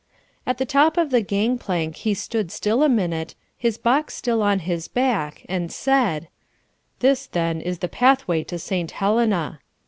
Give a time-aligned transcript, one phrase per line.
[0.47, 4.41] At the top of the gang plank he stood still a minute, his box still
[4.41, 6.27] on his back, and said,
[7.01, 9.59] "This then is the pathway to Saint Helena."